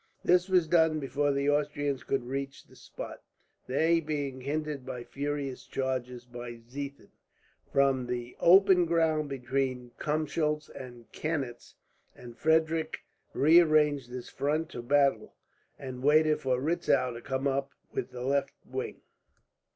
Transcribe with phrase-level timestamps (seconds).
[0.23, 3.21] This was done before the Austrians could reach the spot,
[3.67, 7.09] they being hindered by furious charges by Ziethen,
[7.71, 11.75] from the open ground between Kumschutz and Canitz;
[12.15, 13.01] and Frederick
[13.35, 15.35] rearranged his front of battle,
[15.77, 19.01] and waited for Retzow to come up with the left wing.